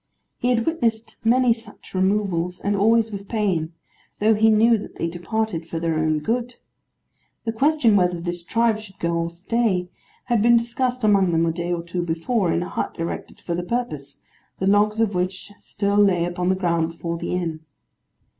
He 0.39 0.49
had 0.49 0.65
witnessed 0.65 1.17
many 1.23 1.53
such 1.53 1.93
removals, 1.93 2.59
and 2.59 2.75
always 2.75 3.11
with 3.11 3.27
pain, 3.27 3.71
though 4.19 4.33
he 4.33 4.49
knew 4.49 4.75
that 4.79 4.95
they 4.95 5.07
departed 5.07 5.67
for 5.69 5.79
their 5.79 5.93
own 5.99 6.21
good. 6.21 6.55
The 7.45 7.51
question 7.51 7.95
whether 7.95 8.19
this 8.19 8.41
tribe 8.43 8.79
should 8.79 8.97
go 8.97 9.13
or 9.13 9.29
stay, 9.29 9.89
had 10.25 10.41
been 10.41 10.57
discussed 10.57 11.03
among 11.03 11.31
them 11.31 11.45
a 11.45 11.51
day 11.51 11.71
or 11.71 11.83
two 11.83 12.01
before, 12.01 12.51
in 12.51 12.63
a 12.63 12.69
hut 12.69 12.95
erected 12.97 13.39
for 13.41 13.53
the 13.53 13.61
purpose, 13.61 14.23
the 14.57 14.65
logs 14.65 14.99
of 14.99 15.13
which 15.13 15.51
still 15.59 15.97
lay 15.99 16.25
upon 16.25 16.49
the 16.49 16.55
ground 16.55 16.87
before 16.87 17.19
the 17.19 17.33
inn. 17.35 17.59